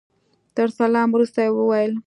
[0.55, 1.93] تر سلام وروسته يې وويل.